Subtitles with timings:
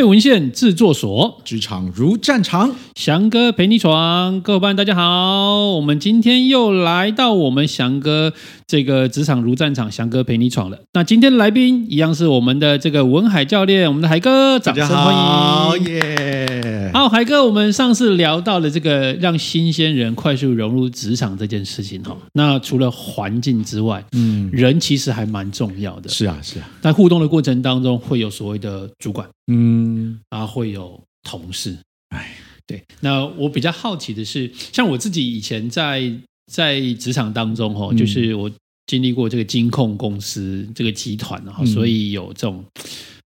[0.00, 4.40] 备文献制作所，职场如战场，翔哥陪你闯。
[4.40, 8.32] 各位伙伴，大家好，我们今天又来到我们翔哥
[8.66, 10.78] 这个职场如战场，翔哥陪你闯了。
[10.94, 15.84] 那今天的来宾一样是我们的这个文海教练，我们的海哥，掌声欢迎！
[15.84, 16.79] 耶！
[16.92, 22.16] 好，海哥，我们上次聊到了这个让新鲜人快速融入职场这件事情哈。
[22.32, 26.08] 那除了环境之外，嗯，人其实还蛮重要的。
[26.08, 29.28] 是啊，是啊，在互动的过程当中，会有所谓的主管。
[29.52, 31.76] 嗯，啊，会有同事，
[32.10, 32.82] 哎，对。
[33.00, 36.12] 那我比较好奇的是，像我自己以前在
[36.52, 38.50] 在职场当中，哈，就是我
[38.86, 42.64] 经历过这个金控公司这个集团，哈，所以有这种。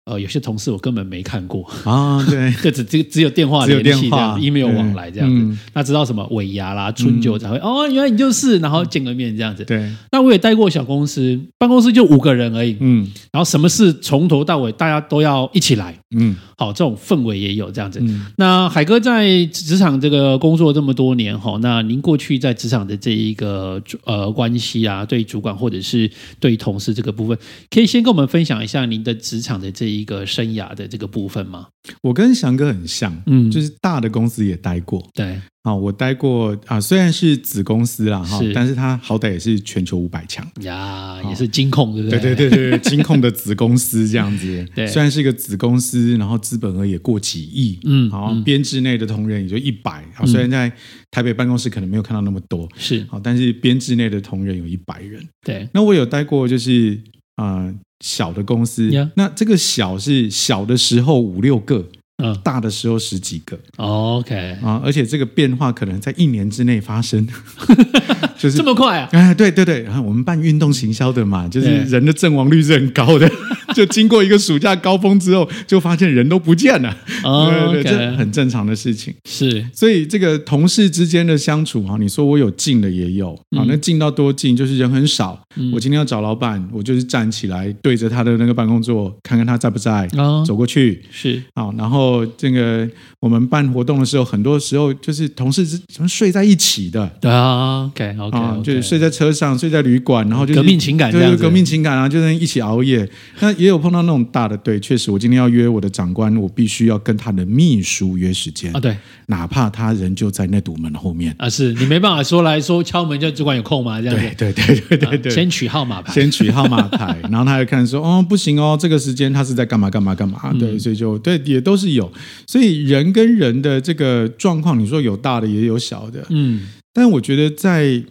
[0.06, 5.36] 呃，有些同事我根本没看过啊，对， 就只只只有电话联系这样，email 往来这样子。
[5.36, 9.64] 嗯、那知道什么尾牙啦、春酒才会、嗯、哦，原来你就是，然后见个面这样子。
[9.64, 12.76] 对，那我也待过小公司，办公室就五个人而已。
[12.82, 15.98] 嗯，然后什么事从头到尾大家都要一起来。
[16.16, 18.00] 嗯，好，这种氛围也有这样子。
[18.04, 26.08] 嗯、那海哥在职场这个工作这么多年哈，那您过去在职场的这一个呃关系啊，对主管或者是
[26.40, 27.36] 对同事这个部分，
[27.72, 30.04] 可以先跟我们分享一下您的职场的这一。
[30.04, 31.68] 一个生涯的这个部分吗？
[32.02, 42.20] 我跟翔哥很像，嗯，就是大的公司也待过，对，啊，我待过啊，虽然是子公司啦，哈，但是它好歹也是全球五百强呀，也是金控，对不对？
[42.20, 50.70] 对对对对，金控的子公司这样子， 对，虽然是一个子公司，然后资本额也过几亿，嗯，好，编制内的同仁也就一百，啊，虽然在
[51.10, 57.00] 台北办公室可能没有看到那么多，是，好，但是编制内的同仁有一百人，对，那我有待过，就是
[57.38, 57.74] 啊。
[58.04, 64.58] 小的公司.那这个小是小的时候五六个，嗯，大的时候十几个，OK。
[64.62, 67.28] 啊，而且这个变化可能在一年之内发生。
[68.38, 69.10] 就是这么快啊！
[69.12, 73.30] 哎，对对对，然后我们办运动行销的嘛，就是人的阵亡率是很高的。
[73.74, 76.96] 就经过一个暑假高峰之后，就发现人都不见了。
[77.24, 79.12] 哦，对，这很正常的事情。
[79.26, 84.56] 是，所以这个同事之间的相处哈，你说我有近的也有啊，那近到多近？
[84.56, 85.42] 就是人很少。
[85.72, 90.08] 我今天要找老板，我就是站起来对着他的那个办公桌，看看他在不在，
[90.46, 91.02] 走过去。
[91.10, 92.88] 是，好，然后这个
[93.20, 97.08] 我们办活动的时候，很多时候就是同事是什么睡在一起的。
[97.22, 98.38] 对啊，OK OK。
[98.38, 103.08] 啊，就是睡在车上，睡在旅馆，然后就是革命情感，对，革命情感啊，就是一起熬夜。
[103.40, 108.76] 那也有碰到那种大的，对，确实，我今天要约我的长官，我必须要跟他的秘书约时间。
[108.76, 108.96] 啊，对，
[109.28, 111.34] 哪怕他人就在那堵门后面。
[111.38, 114.02] 啊，是你没办法说来说敲门，叫主管有空吗？
[114.02, 122.12] 这样子，对对对对对，先取号码牌，先取号码牌，然后他就看说，哦，不行哦，这个时间他是在干嘛干嘛干嘛，对，所以就对，也都是有，
[122.48, 126.62] 所以人跟人的这个状况，你说有大的也有小的，嗯，
[126.94, 128.04] 但我觉得在。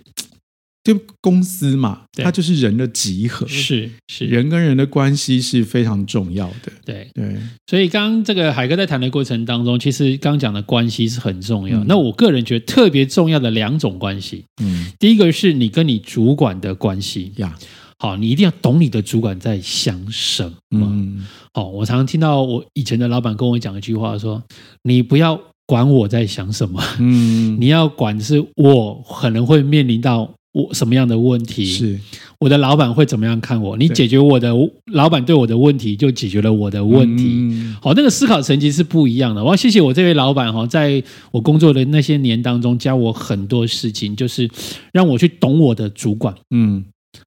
[0.84, 6.72] 就公司嘛，它就是人的集合，是是，人跟人的关系是非常重要的。
[6.84, 7.37] 对对，
[7.69, 11.84] 所以刚刚这个海哥在谈的过程当中，其实刚讲的关系是很重要。
[11.84, 17.56] 那我个人觉得特别重要的两种关系，嗯，第一个是你跟你主管的关系呀，
[18.00, 20.81] 好，你一定要懂你的主管在想什么。
[20.91, 24.43] 嗯，好，我常常听到我以前的老板跟我讲一句话，说
[24.82, 25.41] 你不要
[25.72, 30.31] 管我在想什么，嗯， 你要管的是我可能会面临到。
[30.55, 31.65] 我什么样的问题？
[31.65, 31.99] 是
[32.38, 33.75] 我的老板会怎么样看我？
[33.78, 34.53] 你解决我的
[34.93, 37.25] 老板对我的问题，就解决了我的问题。
[37.25, 39.43] 嗯、好，那个思考层级是不一样的。
[39.43, 44.47] 我要谢谢我这位老板哈，在我工作的那些年当中，教我很多事情，就是
[44.93, 46.34] 让我去懂我的主管。
[46.50, 46.84] 嗯，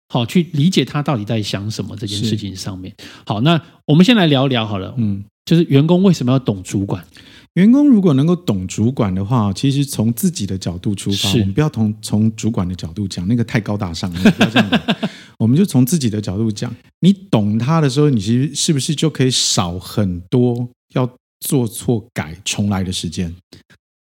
[0.07, 2.93] 好，去理解他到底在想什么这件事情上面。
[3.25, 4.93] 好，那我们先来聊聊好了。
[4.97, 7.03] 嗯，就是员工为什么要懂主管？
[7.55, 14.19] 员工如果能够懂主管的话，其实从自己的角度出发，我们不要从从主管的角度讲，那个太高大上了。
[14.31, 14.69] 不要这样
[15.37, 23.33] 我们就从自己的角度讲，你懂他的时候，你其实是不是就可以少很多要做错改重来的时间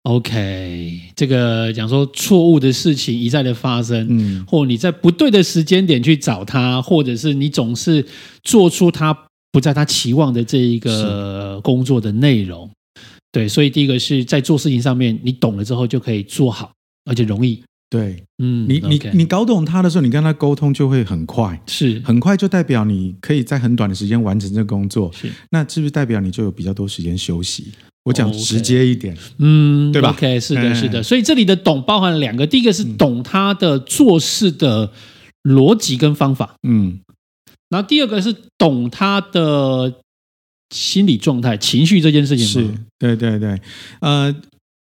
[0.03, 8.05] ？OK，这个讲说错误的事情一再的发生，嗯，或你在不对的时间点去找他，或者是你总是
[8.43, 9.17] 做出他
[9.51, 12.69] 不在他期望的这一个工作的内容。
[13.31, 16.73] 对，所以第一个是在做事情上面，你懂了之后就可以做好，
[17.05, 17.63] 而且容易。
[17.89, 25.11] 对，嗯，你你你搞懂他的时候，你跟他沟通就会很快，是很快就代表你可以在很短的时间完成这个工作。
[25.13, 27.71] 是，那是不是代表你就有比较多时间休息？
[28.03, 31.03] 我讲直接一点，嗯，对吧？OK，是的，是的。
[31.03, 34.91] 所以这里的懂包含了两个，第一个是懂他的做事的
[35.43, 36.99] 逻辑跟方法，嗯，
[37.69, 40.01] 然后第二个是懂他的。
[40.71, 43.59] 心理状态、情绪这件事情是，对对对，
[43.99, 44.33] 呃，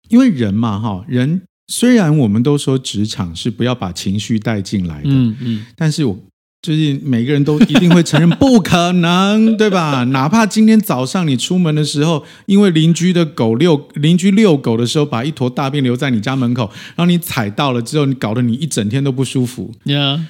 [0.09, 6.19] 因为人嘛，哈，人虽然我们都说职场是不要把情绪带进来的，嗯嗯，但是我
[6.63, 10.05] 就是每个人都一定会承认不可能，对吧？
[10.13, 19.75] 哪怕今天早上你出门的时候，因为邻居的狗遛邻居遛狗的时候，把一坨大便留在你家门口，然后你踩到了之后，你搞得你一整天都不舒服。
[19.85, 20.21] Yeah.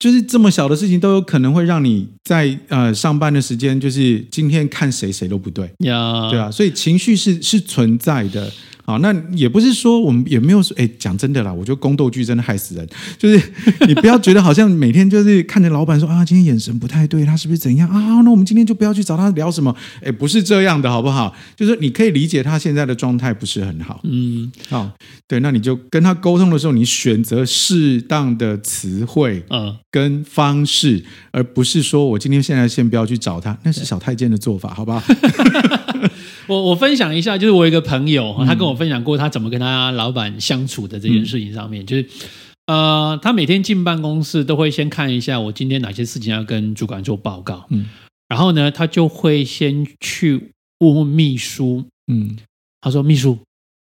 [0.00, 5.66] 就是这么小的事情都有可能会让你在呃上班的时间，就是今天看谁谁都不对。
[5.78, 6.30] Yeah.
[6.30, 8.50] 对啊，所以情绪是是存在的。
[8.90, 12.88] 好，那也不是说我们也没有说，哎，讲真的啦，我觉得宫斗剧真的害死人。
[13.16, 13.40] 就是
[13.86, 18.20] 你不要觉得好像每天就是看着老板说啊，今天眼神不太对，他是不是怎样啊？
[18.22, 19.72] 那我们今天就不要去找他聊什么。
[20.02, 21.36] 哎，不是这样的，好不好？
[21.54, 24.00] 就是你可以理解他现在的状态不是很好。
[24.02, 24.90] 嗯，好，
[25.28, 35.00] 对，那你就跟他沟通的时候，你选择适当的词汇，嗯，跟方式，嗯、而不是说我今天现在先不要去找他，那是小太监的做法，好不好？
[36.50, 42.06] 我我分享一下，就是我有一个朋友，他跟我分享过他怎么跟他老板相处的这件事情上面，嗯、就是
[42.66, 47.86] 呃，他每天进办公室都会先看一下我今天哪些事情要跟主管做报告，嗯，
[48.28, 50.50] 然后呢，他就会先去
[50.80, 52.36] 问问秘书，嗯，
[52.80, 53.38] 他说秘书，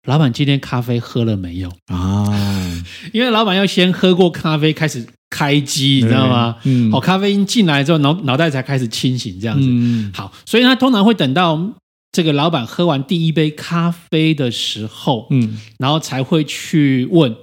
[0.08, 1.72] 老板今天咖啡喝了没有？
[1.88, 2.24] 啊？
[3.14, 6.58] 因为老板要先喝过咖啡开始开机，你知道吗？
[6.66, 11.74] 嗯，好，咖啡因进来之后，脑脑袋才开始清醒，这样子，嗯，好，所以他通常会等到。
[12.13, 17.36] 这个老板喝完第一杯咖啡的时候，嗯，然后才会去问，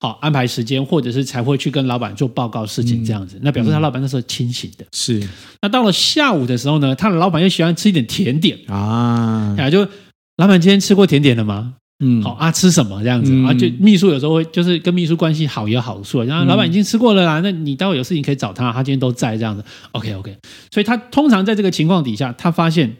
[0.00, 3.36] 好安排时间，或者是才会去跟老板做报告事情这样子。
[3.36, 4.84] 嗯、那表示他老板那时候清醒的。
[4.92, 5.22] 是。
[5.62, 9.86] 那到了下午的时候呢，他的老板又喜欢吃一点甜点啊，啊，就
[10.38, 11.74] 老板今天吃过甜点了吗？
[12.04, 13.54] 嗯，好啊，吃什么这样子、嗯、啊？
[13.54, 19.64] 就秘书有时候会就是跟秘书关系好有好处，然后老板已经吃过了啦，那你待会有事情可以找他，他今天都在这样子。
[19.92, 20.36] OK OK，
[20.72, 22.96] 所以他通常在这个情况底下，他发现。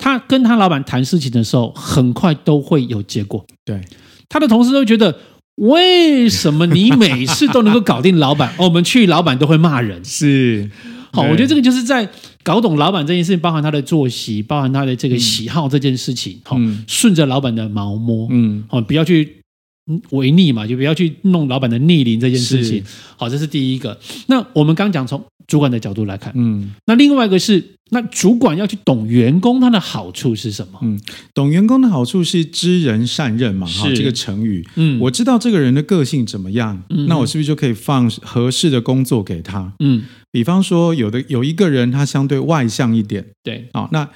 [0.00, 3.44] 他跟他老板谈事情的时候，很快都会有结果。
[3.64, 3.80] 对，
[4.28, 5.14] 他的同事都觉得，
[5.56, 8.54] 为什么你每次都能够搞定老板？
[8.58, 10.02] 哦，我们去老板都会骂人。
[10.04, 10.70] 是，
[11.12, 12.08] 好，我觉得这个就是在
[12.42, 16.40] 搞懂老板这件事情，包含他的作息，包含他的这个喜好这件事情。
[16.44, 19.39] 好、嗯，顺着老板的毛摸，嗯，好，不要去
[20.10, 22.82] 违逆嘛，就不要去弄老板的逆鳞这件事情。
[23.16, 23.98] 好，这是第一个。
[24.26, 27.76] 那我们刚讲从主管的角度来看，嗯，那另外一个是。
[27.92, 30.78] 那主管要去懂员工，他的好处是什么？
[30.80, 30.96] 嗯，
[31.34, 34.64] 懂员工的好处是知人善任嘛，哈，这个成语。
[34.76, 39.72] 嗯，我知道这个人的个性怎么样，嗯，那我是不是就可以放合适的工作给他？
[39.80, 44.08] 嗯，比方说，有的有一个人他相对外向一点，对，好，那。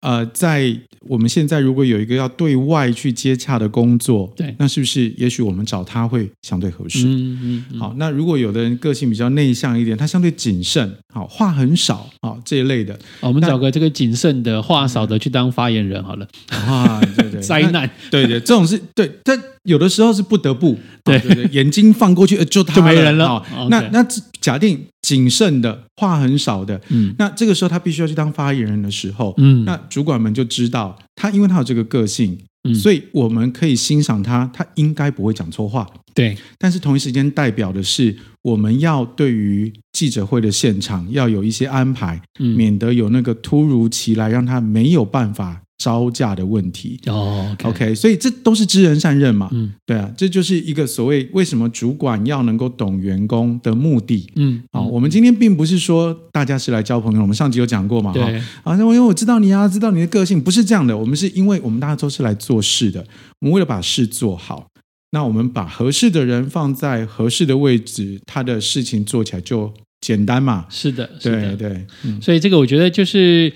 [0.00, 7.06] 呃，在我们现在如果有一个要对外去接洽的工作，对，那是不是也许我们找他会相对合适？
[7.06, 7.78] 嗯嗯，嗯。
[7.78, 16.26] 好，那如果有的人个性比较内向一点，他相对谨慎，好，话很少，好，这一类的，我们找个这个谨慎的、话少的去当发言人好了。
[16.48, 23.28] 啊，对 对，灾难，对对，这种是对，但有的时候是不得不，对对对，眼睛放过去，就他就没人了。
[23.28, 24.02] 好，那那
[24.40, 24.86] 假定。
[25.02, 35.84] 谨慎的话很少的，嗯，那这个时候他必须要去当发言人的时候，嗯，那主管们就知道他，因为他有这个个性，嗯，所以我们可以欣赏他，他应该不会讲错话，
[36.14, 36.36] 对。
[36.58, 45.62] 但是同一时间代表的是，我们要对于记者会的现场要有一些安排，嗯，免得有那个突如其来让他没有办法。
[45.80, 47.00] 招架的问题。
[47.06, 58.22] 哦，OK，所以这都是知人善任嘛，嗯，对啊，这就是一个所谓为什么主管要能够懂员工的目的，嗯，好，我们今天并不是说大家是来交朋友，我们上集有讲过嘛，对，
[58.62, 63.00] 啊，因为我知道你啊，知道你的个性，不是这样的，我们是因为我们大家都是来做事的，
[63.40, 64.66] 我们为了把事做好，
[65.12, 69.72] 那我们把合适的人放在合适的位置，他的事情做起来就。
[70.00, 73.52] 简单嘛，是的，是的，对对，嗯，所以这个我觉得就是，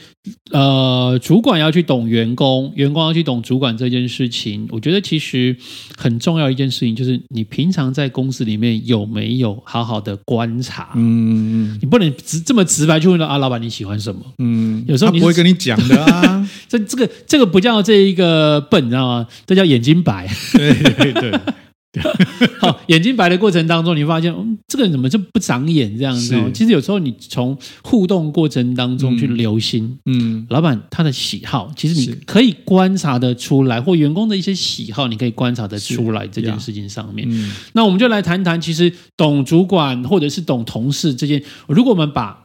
[0.51, 5.57] 呃，主管要去懂员工，员工要去懂主管这件事情，我觉得其实
[5.97, 10.91] 很重要一件事情就是，你平常在公司里面有没有好好的观察？
[10.97, 14.21] 嗯，你不能直这么直白去问到啊，老板你喜欢什么？
[14.39, 19.27] 嗯，有时候你不会跟你讲的啊， 这这个这个不叫这一个笨，你知道吗？
[19.47, 20.29] 这叫眼睛白。
[20.53, 21.41] 对对对。
[22.59, 26.35] 好，眼睛白的过程当中，你发现，嗯，这个人怎么就不长眼这样子？
[26.53, 37.29] 其实有时候你从互动过程当中去留心，嗯，老板他的喜好，其实你可以观察得出来，或员工的一些喜好，你可以观察得出来这件事情上面。
[37.31, 42.43] 嗯，那我们就来谈谈，其实懂主管或者是懂同事这件，如果我们把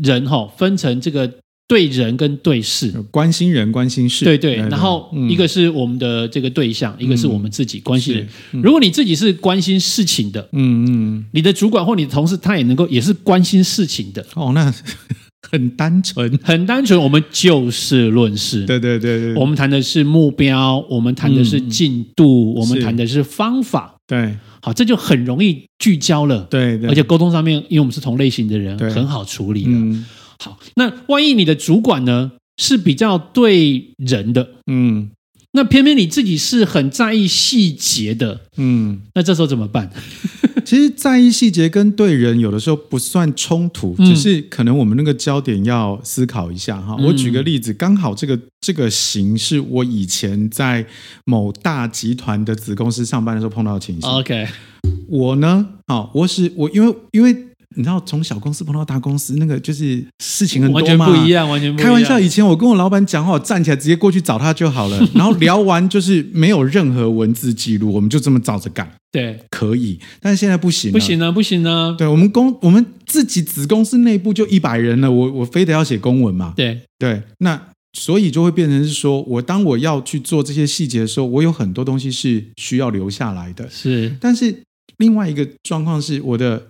[0.00, 1.32] 人哈分成这个。
[1.70, 4.56] 对人跟对事，关心人关心事，对对。
[4.56, 8.28] 然后一个是我们的这个对象，嗯、一个是我们自己关心人。
[8.50, 14.26] 嗯、如果你自己是关心事情的，嗯嗯，你的主管或你的同事他也能够也是关心事情的。
[14.34, 14.74] 哦，那
[15.48, 17.00] 很单纯，很单纯。
[17.00, 19.34] 我们就事论事，对对对对。
[19.36, 23.94] 我们谈的是目标，我们谈的是进度，嗯、我们谈的是方法。
[24.08, 26.42] 对，好，这就很容易聚焦了。
[26.50, 29.70] 对，对，而且沟通上面，因为我们是同类型的人，很好处理的。
[30.40, 35.10] 嗯，好，那万一你的主管呢是比较对人的，嗯。
[35.52, 39.90] 那偏偏你自己是很在意细节的，嗯，那这时候怎么办？
[40.64, 46.94] 其实在意细节跟对人有的时候不算冲突，嗯、只是可能我们那个焦点要思考一下哈。
[47.00, 50.86] 嗯、我举个例子，刚好这个这个型是我以前在
[51.24, 54.08] 某大集团的子公司上班的时候碰到的情形。
[54.08, 54.46] OK，
[55.08, 57.49] 我呢，好，我是我，因为因为。
[57.76, 61.86] 你知道从小公司碰到大公司，那个就是事情很多嘛，完全不一样，完全不一样。
[61.86, 68.90] 开玩笑，以前我跟我老板讲话，我 站起来直接过去找他就好了，然后聊完就是没有任何文字记录，我们就这么照着干。
[69.12, 71.94] 对，可以，但是现在不行，不行啊，不行啊。
[71.96, 76.52] 对，我们公我们自己子公司内部就一百人了，我我非得要写公文嘛？
[76.56, 77.60] 对对，那
[77.92, 83.70] 所以就会变成是说，我当我要去做这些细节的时候，我有很多东西是需要留下来的。
[83.70, 84.62] 是，但是
[84.98, 86.66] 另外一个状况是我的。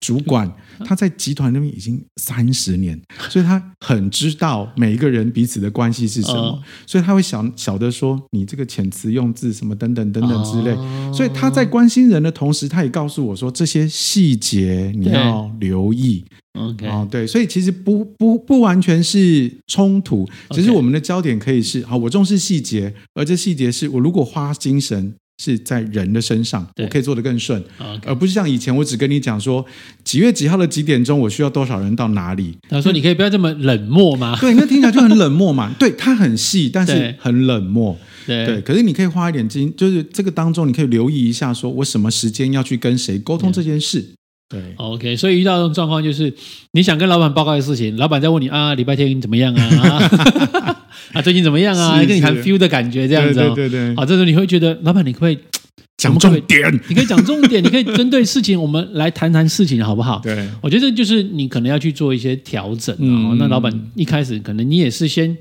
[0.00, 0.50] 主管
[0.84, 10.74] 他在集团那边已经三十年，所以他很知道每一个人彼此的关系是什么，所以他会晓晓得说你这个遣词用字什么等等等等之类，
[11.12, 16.24] 所以他在关心人的同时，他也告诉我说这些细节你要留意。
[16.54, 25.14] OK，哦，对，所以其实不不不完全是冲突，只是我们的焦点可以是好，我重视细节，而这细节是我如果花精神。
[25.42, 27.64] 是在人的身上，我可以做得更顺.
[28.04, 29.64] 而不是像以前我只跟你讲说
[30.04, 32.58] 几月几号的几点钟我需要多少人到哪里。
[32.68, 35.74] 他说：“你可以不要这么冷漠吗？”对，那听起来就很冷漠嘛。
[35.78, 37.96] 对，他很细，但是 很冷漠。
[38.26, 44.02] 对，对，可是你可以花一点精，就是这个当中你可以留意一下，说我什么时间要去跟谁沟通这件事。
[44.50, 45.16] 对，对，OK。
[45.16, 46.30] 所以遇到这种状况，就是
[46.72, 50.76] 你想跟老板报告的事情，老板在问你啊，礼拜天怎么样啊？
[51.12, 51.98] 啊，最近怎么样啊？
[52.04, 53.96] 跟你谈 feel 的感觉这样子，哦，对对对。
[53.96, 55.38] 好，这时候你会觉得，老板，你可以
[55.96, 56.80] 讲重点？
[56.88, 60.20] 你可以讲重点，你可以针对事情，我们来谈谈事情，好不好？
[60.20, 62.94] 对，我觉得这就是你可能要去做一些调整。
[62.98, 65.36] 嗯，那老板一开始可能你也是先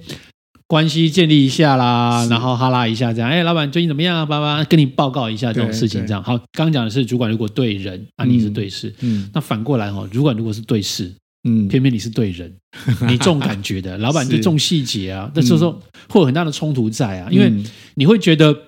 [0.67, 3.29] 关系建立一下啦，然后哈拉一下这样。
[3.29, 4.25] 哎，老板最近怎么样啊？
[4.25, 6.21] 爸爸跟你报告一下这种事情，这样。
[6.21, 8.93] 好，刚讲的是主管如果对人，啊，你是对事。
[9.01, 11.11] 嗯，那反过来哈，主管如果是对事。
[11.43, 12.53] 嗯，偏偏你是对人，
[13.07, 15.31] 你重感觉的，老板就重细节啊。
[15.33, 17.51] 那时候会有很大的冲突在啊，因为
[17.95, 18.65] 你会觉得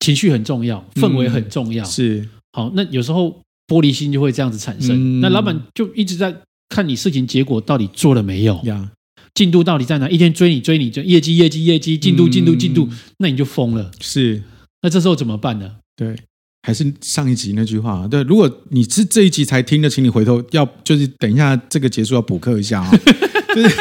[0.00, 1.84] 情绪很重要，氛围很重要。
[1.84, 5.20] 是好，那有时候玻璃心就会这样子产生。
[5.20, 6.34] 那老板就一直在
[6.68, 8.90] 看你事情结果到底做了没有呀？
[9.34, 10.08] 进度到底在哪？
[10.08, 13.92] 一天追你追你追，业绩业绩业绩，进度进度进度，那你就疯了。
[14.00, 14.42] 是，
[14.82, 15.76] 那这时候怎么办呢？
[15.94, 16.16] 对。
[16.62, 22.90] 还是上一集那句话，对，如果你是这一集才听的，请你回头要就是等一下这个结束要补课一下啊，
[23.54, 23.76] 就是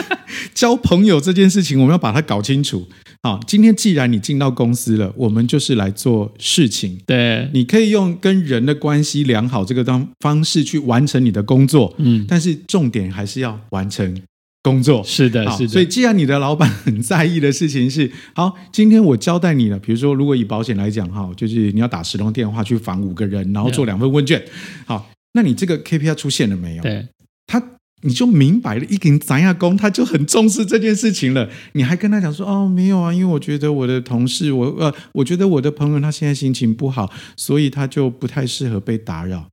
[0.54, 2.88] 交朋友这件事情，我们要把它搞清楚。
[3.24, 7.00] 好，今天既然你进到公司了，我们就是来做事情。
[7.06, 14.22] 对，你可以用跟人的关系良好这个当方式去完成你的工作，嗯，但是重点还是要完成。
[14.68, 15.68] 工作是的，是的。
[15.70, 19.80] 所以，既然你的老板很在意的事情是，好，今天我交代你了。
[19.80, 24.44] 比如说，如果以保险来讲，哈，就是你要打十通电话去访五个人，然后做两份问卷。
[24.86, 26.84] 好，那你这个 KPI 出现了没有？
[26.84, 27.08] 对，
[27.46, 27.64] 他
[28.02, 31.50] 你就明白了，一给你砸下工，他就很重视这件事情了。
[31.74, 39.48] 你还跟他讲说，哦，没有啊，因为我觉得我的同事，我呃，我觉得我的朋友他现在心情不好，所以他就不太适合被打扰。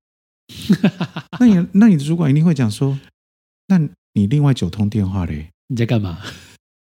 [1.40, 2.99] 那你那你的主管一定会讲说，
[3.68, 3.80] 那。
[4.14, 5.50] 你另外九通电话嘞？
[5.68, 6.18] 你在干嘛？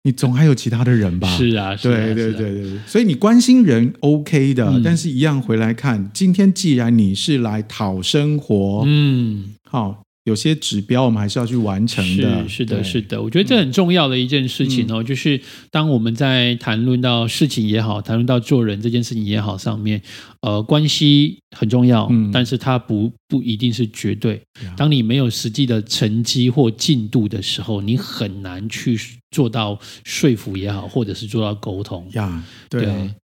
[0.02, 1.28] 你总还有其他的人吧？
[1.36, 10.02] 是啊，是啊，对对对对，所以你关心人 OK 的，嗯、但是一样回来看，今天既然你是来讨生活，嗯，好。
[10.30, 12.48] 有些指标我们还是要去完成的。
[12.48, 20.00] 是，是的，是的，我觉得这很重要的一件事情哦，就是当我们在谈论到事情也好，谈论到做人这件事情也好上面，
[20.42, 24.40] 呃，关系很重要，嗯但是它不不一定是绝对。
[24.76, 28.96] 当你没有实际的成绩或进度的时候，你很难去
[29.32, 32.44] 做到说服也好，或者是做到沟通呀。
[32.68, 32.84] 对，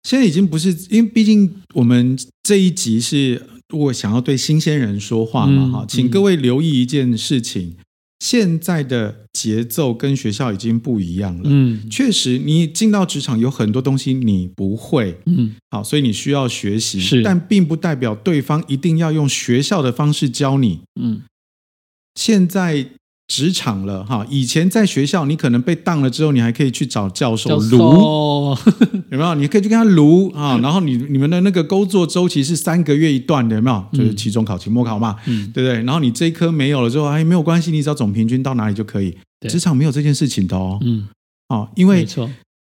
[0.02, 3.40] 现在已经不是，因为毕竟我们这一集是。
[3.70, 7.84] 如果想要对新鲜人说话嘛，哈、嗯，请各位留意一件事情：嗯、
[8.18, 11.42] 现在的节奏跟学校已经不一样了。
[11.44, 20.80] 嗯，确实，你进到职场有很多东西你不会，嗯，好，所以你需要学习，是，但并不代表对方一定要用学校的方式教你。
[21.00, 21.22] 嗯，
[22.14, 22.90] 现在。
[23.30, 27.78] 职场了哈，以前在学校，你可能被当了之后，你还可以去找教授卢，
[29.12, 29.36] 有没有？
[29.36, 33.86] 你可以去跟他卢啊，然后你你们的那个工作周期是三个月一段的，有没有？
[33.92, 35.80] 就是期中考、期末考嘛，嗯，对不对？
[35.84, 39.16] 然后你这一科没有了之后，哎，没有关系，你只要总平均到哪里就可以。
[39.48, 41.06] 职场没有这件事情的哦，嗯，
[41.50, 42.04] 哦，因为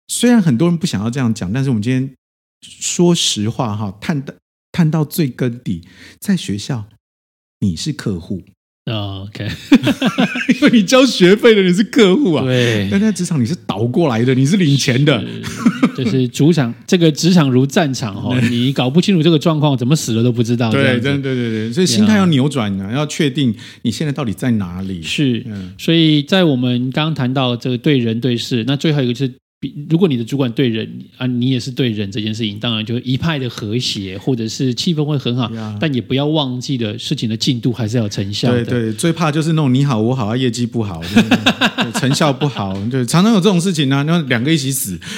[0.06, 2.14] 虽然很多人不想要这样讲，但是我们今天
[2.62, 4.32] 说实话哈，探到
[4.70, 5.82] 探到最根底，
[6.20, 6.84] 在学校
[7.58, 8.40] 你是客户。
[8.86, 9.48] Oh, OK，
[10.54, 12.86] 因为你交学费的你是客户啊，对。
[12.90, 15.24] 但在职场你是倒过来的，你是领钱的，
[15.96, 20.70] 就是主场这个职场如战场哦， 你搞不清楚这个状况，怎么死了都不知道。
[20.70, 25.02] 对，对，对，对，对，所以心态要扭转啊，要确定你现在到底在哪里。
[25.02, 25.42] 是，
[25.78, 29.32] 所以在我们刚刚谈到这个对人对事，那最后一个是。
[29.88, 38.64] 如果你的主管对人啊，你也是对人这件事情，当然就一派的和谐，或者是气氛会很好，但也不要忘记了事情的进度还是要有成效的。
[38.64, 41.00] 对对，最怕就是那种你好我好啊，业绩不好，
[41.94, 44.98] 成效不好，对，常常有这种事情呢、啊，那两个一起死。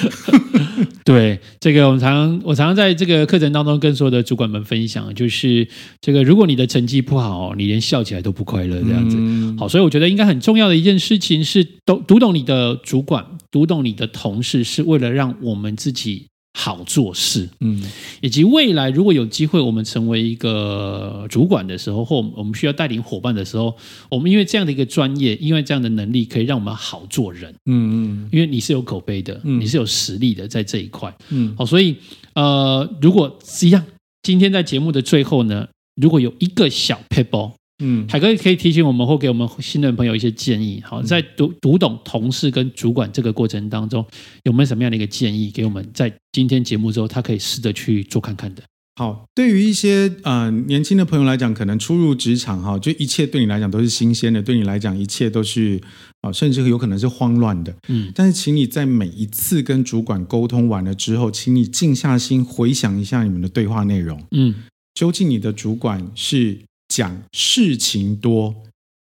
[1.03, 5.65] 对，这个我们常常我常常在这个课程当中跟所有的主管们分享，就是
[6.01, 9.15] 这个如果你的成绩不好，你连笑起来都不快乐这样子。
[9.17, 17.47] 嗯、好，所以我觉得应该很重要的一件事情是读读懂你的主管，读懂你的同事，是为了让我们自己好做事。
[17.59, 17.81] 嗯，
[18.21, 23.75] 以及未来如果有机会我们成为一个主管的时候，或我们需要带领伙伴的时候，
[24.09, 27.53] 我们因为这样的一个专业，因为这样的能力，可以让我们好做人。
[27.65, 31.15] 嗯嗯，因为你是有口碑的，你是有实力的，在这一块。
[31.29, 31.95] 嗯，好，所以
[32.33, 33.85] 呃，如果一样，
[34.23, 37.51] 今天在节目的最后呢，如果有一个小撇步。
[37.83, 40.81] 嗯，海哥可以提醒我们或给我们新的朋友一些建议。
[40.83, 44.03] 好，在读读懂同事跟主管这个过程当中，
[44.43, 45.87] 有没有什么样的一个建议给我们？
[45.93, 48.63] 在今天节目之后，他可以试着去做看看的。
[48.95, 55.79] 好，对于一些呃年轻的朋友来讲，可能初入职场哈，就一切对你来讲都是新鲜的，对你来讲一切都是
[56.21, 57.71] 啊，甚至有可能是慌乱的。
[57.89, 64.19] 嗯，但是请你在每一次跟主管沟通完了之后，请你静下心回想一下你们的对话内容。
[64.31, 64.55] 嗯，
[64.95, 66.57] 究竟你的主管是？
[66.97, 68.55] 讲事情多，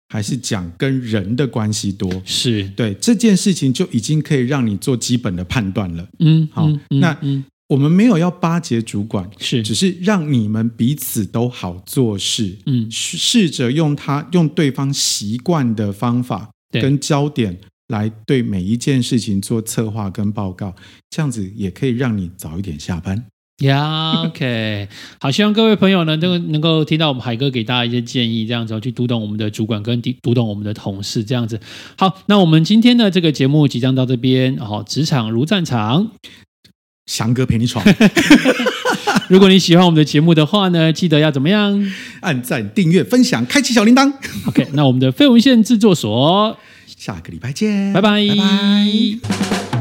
[0.08, 2.10] 还是讲跟人的关系多？
[2.24, 6.08] 是对这件事情就已经可以让你做基本的判断了。
[6.20, 12.58] 嗯，好，嗯嗯、那、嗯、我们没有要巴结主管，是只是让你们彼此都好做事。
[12.68, 17.58] 嗯，试着用他用对方习惯的方法跟焦点
[17.90, 20.74] 来对每一件事情做策划跟报告，
[21.10, 23.26] 这样子也可以让你早一点下班。
[23.63, 24.88] 呀、yeah，OK，
[25.19, 31.60] 好，希望各位朋友呢都能够听到我们海哥给大家一些建议，这样子去读懂我们的主管跟读懂我们的同事，这样子。
[31.97, 36.12] 好，那我们今天的这个节目即将到这边，好，职场如战场，
[37.06, 37.84] 翔哥陪你闯。
[39.30, 41.91] 如果你喜欢我们的节目的话呢，记得要怎么样？
[42.21, 44.12] 按赞、订阅、分享、开启小铃铛。
[44.47, 48.28] OK，那我们的废文献制作所，下个礼拜见，拜拜。
[48.28, 49.72] 拜拜。